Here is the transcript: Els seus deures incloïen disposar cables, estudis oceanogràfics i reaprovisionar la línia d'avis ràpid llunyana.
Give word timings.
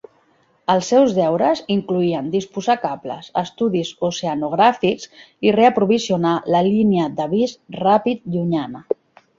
Els 0.73 0.87
seus 0.93 1.11
deures 1.17 1.59
incloïen 1.75 2.31
disposar 2.35 2.77
cables, 2.85 3.29
estudis 3.43 3.93
oceanogràfics 4.09 5.13
i 5.51 5.55
reaprovisionar 5.59 6.35
la 6.57 6.67
línia 6.73 7.09
d'avis 7.21 7.57
ràpid 7.85 8.29
llunyana. 8.35 8.87